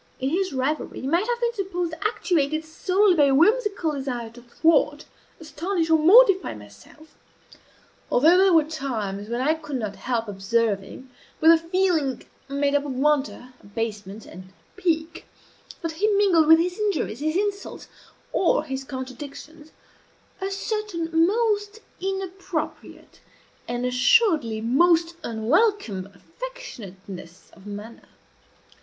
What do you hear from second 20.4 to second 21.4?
a certain